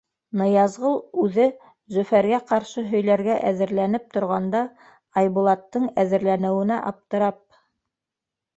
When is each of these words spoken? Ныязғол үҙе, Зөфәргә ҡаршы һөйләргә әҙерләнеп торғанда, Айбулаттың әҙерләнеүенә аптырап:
Ныязғол 0.41 0.95
үҙе, 1.23 1.43
Зөфәргә 1.97 2.39
ҡаршы 2.53 2.85
һөйләргә 2.95 3.37
әҙерләнеп 3.51 4.09
торғанда, 4.17 4.63
Айбулаттың 5.23 5.89
әҙерләнеүенә 6.07 6.83
аптырап: 6.95 7.41